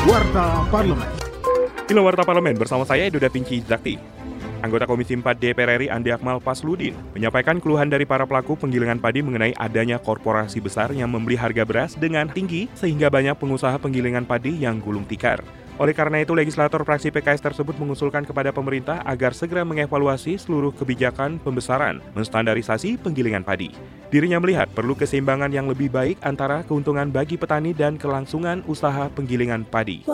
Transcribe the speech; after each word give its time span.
Warta 0.00 0.64
Parlemen. 0.72 1.12
Inilah 1.92 2.04
Warta 2.08 2.24
Parlemen 2.24 2.56
bersama 2.56 2.88
saya 2.88 3.04
Edo 3.04 3.20
Pinci 3.20 3.60
Zakti. 3.60 4.00
Anggota 4.64 4.88
Komisi 4.88 5.12
4 5.12 5.36
DPR 5.36 5.76
RI 5.76 5.92
Andi 5.92 6.08
Akmal 6.08 6.40
Pasludin 6.40 6.96
menyampaikan 7.12 7.60
keluhan 7.60 7.84
dari 7.84 8.08
para 8.08 8.24
pelaku 8.24 8.56
penggilingan 8.56 8.96
padi 8.96 9.20
mengenai 9.20 9.52
adanya 9.60 10.00
korporasi 10.00 10.56
besar 10.64 10.88
yang 10.96 11.12
membeli 11.12 11.36
harga 11.36 11.68
beras 11.68 12.00
dengan 12.00 12.32
tinggi 12.32 12.72
sehingga 12.72 13.12
banyak 13.12 13.36
pengusaha 13.36 13.76
penggilingan 13.76 14.24
padi 14.24 14.64
yang 14.64 14.80
gulung 14.80 15.04
tikar. 15.04 15.44
Oleh 15.80 15.96
karena 15.96 16.20
itu, 16.20 16.36
legislator 16.36 16.84
fraksi 16.84 17.08
PKS 17.08 17.40
tersebut 17.40 17.72
mengusulkan 17.80 18.28
kepada 18.28 18.52
pemerintah 18.52 19.00
agar 19.08 19.32
segera 19.32 19.64
mengevaluasi 19.64 20.36
seluruh 20.36 20.76
kebijakan 20.76 21.40
pembesaran, 21.40 22.04
menstandarisasi 22.12 23.00
penggilingan 23.00 23.40
padi. 23.40 23.72
Dirinya 24.12 24.36
melihat 24.36 24.68
perlu 24.76 24.92
keseimbangan 24.92 25.48
yang 25.48 25.72
lebih 25.72 25.88
baik 25.88 26.20
antara 26.20 26.60
keuntungan 26.68 27.08
bagi 27.08 27.40
petani 27.40 27.72
dan 27.72 27.96
kelangsungan 27.96 28.60
usaha 28.68 29.08
penggilingan 29.08 29.64
padi. 29.64 30.04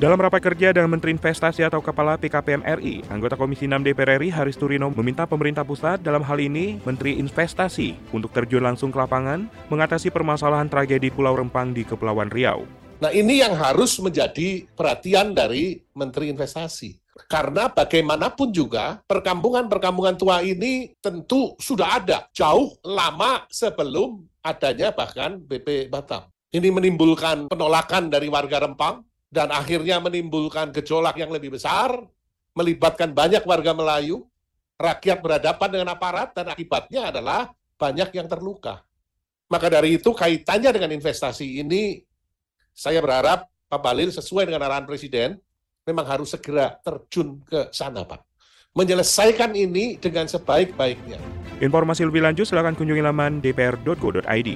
Dalam 0.00 0.16
rapat 0.16 0.40
kerja 0.44 0.76
dengan 0.76 0.92
Menteri 0.92 1.16
Investasi 1.16 1.64
atau 1.64 1.80
Kepala 1.80 2.20
PKPM 2.20 2.60
RI, 2.80 3.04
anggota 3.08 3.36
Komisi 3.36 3.64
6 3.64 3.80
DPR 3.80 4.20
RI 4.20 4.28
Haris 4.32 4.60
Turino 4.60 4.92
meminta 4.92 5.24
pemerintah 5.24 5.64
pusat 5.64 6.04
dalam 6.04 6.20
hal 6.24 6.36
ini 6.36 6.80
Menteri 6.84 7.16
Investasi 7.16 7.96
untuk 8.12 8.32
terjun 8.32 8.64
langsung 8.64 8.92
ke 8.92 8.96
lapangan 9.00 9.48
mengatasi 9.72 10.12
permasalahan 10.12 10.68
tragedi 10.68 11.08
Pulau 11.08 11.36
Rempang 11.36 11.72
di 11.72 11.84
Kepulauan 11.84 12.32
Riau. 12.32 12.79
Nah 13.00 13.08
ini 13.16 13.40
yang 13.40 13.56
harus 13.56 13.96
menjadi 13.96 14.68
perhatian 14.76 15.32
dari 15.32 15.80
Menteri 15.96 16.28
Investasi. 16.28 17.00
Karena 17.28 17.72
bagaimanapun 17.72 18.52
juga 18.52 19.00
perkampungan-perkampungan 19.08 20.20
tua 20.20 20.44
ini 20.44 20.92
tentu 21.00 21.56
sudah 21.56 22.00
ada 22.00 22.28
jauh 22.36 22.76
lama 22.84 23.44
sebelum 23.48 24.20
adanya 24.44 24.92
bahkan 24.92 25.40
BP 25.40 25.88
Batam. 25.88 26.28
Ini 26.52 26.68
menimbulkan 26.68 27.48
penolakan 27.48 28.12
dari 28.12 28.28
warga 28.28 28.68
Rempang 28.68 29.00
dan 29.32 29.48
akhirnya 29.48 29.96
menimbulkan 30.02 30.68
gejolak 30.74 31.16
yang 31.16 31.32
lebih 31.32 31.56
besar, 31.56 31.92
melibatkan 32.52 33.16
banyak 33.16 33.46
warga 33.48 33.72
Melayu, 33.72 34.26
rakyat 34.76 35.24
berhadapan 35.24 35.68
dengan 35.72 35.88
aparat 35.96 36.36
dan 36.36 36.52
akibatnya 36.52 37.14
adalah 37.14 37.48
banyak 37.80 38.12
yang 38.12 38.28
terluka. 38.28 38.84
Maka 39.48 39.72
dari 39.72 39.96
itu 39.96 40.10
kaitannya 40.12 40.70
dengan 40.74 40.90
investasi 40.94 41.62
ini 41.64 42.09
saya 42.80 43.04
berharap 43.04 43.44
Pak 43.68 43.80
Balil 43.84 44.08
sesuai 44.08 44.48
dengan 44.48 44.64
arahan 44.64 44.88
Presiden 44.88 45.36
memang 45.84 46.08
harus 46.08 46.32
segera 46.32 46.80
terjun 46.80 47.36
ke 47.44 47.68
sana, 47.76 48.08
Pak. 48.08 48.24
Menyelesaikan 48.72 49.52
ini 49.52 50.00
dengan 50.00 50.24
sebaik-baiknya. 50.24 51.20
Informasi 51.60 52.08
lebih 52.08 52.24
lanjut 52.24 52.48
silakan 52.48 52.72
kunjungi 52.72 53.04
laman 53.04 53.44
dpr.go.id. 53.44 54.50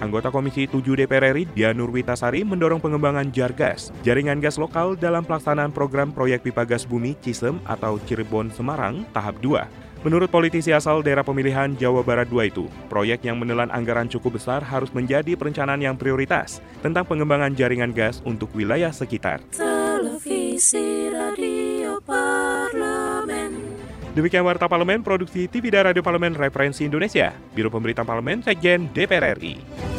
Anggota 0.00 0.32
Komisi 0.32 0.64
7 0.66 0.82
DPR 0.98 1.30
RI, 1.30 1.46
Dia 1.52 1.70
Nurwitasari, 1.76 2.42
mendorong 2.42 2.80
pengembangan 2.82 3.28
Jargas, 3.30 3.94
jaringan 4.02 4.42
gas 4.42 4.56
lokal 4.58 4.98
dalam 4.98 5.22
pelaksanaan 5.22 5.70
program 5.70 6.10
proyek 6.10 6.48
pipa 6.48 6.66
gas 6.66 6.88
bumi 6.88 7.14
Cisem 7.20 7.60
atau 7.68 8.00
Cirebon 8.08 8.50
Semarang 8.50 9.04
tahap 9.14 9.38
2. 9.44 9.91
Menurut 10.02 10.34
politisi 10.34 10.74
asal 10.74 10.98
daerah 11.06 11.22
pemilihan 11.22 11.78
Jawa 11.78 12.02
Barat 12.02 12.26
II 12.26 12.42
itu, 12.42 12.66
proyek 12.90 13.22
yang 13.22 13.38
menelan 13.38 13.70
anggaran 13.70 14.10
cukup 14.10 14.34
besar 14.34 14.58
harus 14.58 14.90
menjadi 14.90 15.38
perencanaan 15.38 15.78
yang 15.78 15.94
prioritas 15.94 16.58
tentang 16.82 17.06
pengembangan 17.06 17.54
jaringan 17.54 17.94
gas 17.94 18.18
untuk 18.26 18.50
wilayah 18.50 18.90
sekitar. 18.90 19.38
Televisi 19.54 21.06
Radio 21.06 22.02
Parlemen. 22.02 23.54
Demikian 24.18 24.42
Warta 24.42 24.66
Parlemen, 24.66 25.06
Produksi 25.06 25.46
TV 25.46 25.70
dan 25.70 25.94
Radio 25.94 26.02
Parlemen 26.02 26.34
Referensi 26.34 26.82
Indonesia, 26.82 27.30
Biro 27.54 27.70
Pemberitaan 27.70 28.04
Parlemen, 28.04 28.42
Sekjen 28.42 28.90
DPR 28.90 29.38
RI. 29.38 29.91